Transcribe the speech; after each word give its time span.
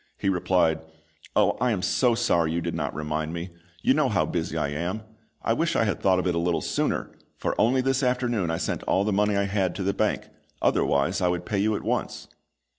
He 0.17 0.29
replied, 0.29 0.79
"Oh, 1.35 1.51
I 1.61 1.69
am 1.69 1.83
so 1.83 2.15
sorry 2.15 2.51
you 2.53 2.59
did 2.59 2.73
not 2.73 2.95
remind 2.95 3.33
me! 3.33 3.51
You 3.83 3.93
know 3.93 4.09
how 4.09 4.25
busy 4.25 4.57
I 4.57 4.69
am; 4.69 5.03
I 5.43 5.53
wish 5.53 5.75
I 5.75 5.83
had 5.83 5.99
thought 6.01 6.17
of 6.17 6.25
it 6.25 6.33
a 6.33 6.39
little 6.39 6.59
sooner, 6.61 7.11
for 7.37 7.53
only 7.61 7.81
this 7.81 8.01
afternoon 8.01 8.49
I 8.49 8.57
sent 8.57 8.81
all 8.85 9.03
the 9.03 9.13
money 9.13 9.37
I 9.37 9.43
had 9.43 9.75
to 9.75 9.83
the 9.83 9.93
bank, 9.93 10.27
otherwise 10.59 11.21
I 11.21 11.27
would 11.27 11.45
pay 11.45 11.59
you 11.59 11.75
at 11.75 11.83
once." 11.83 12.29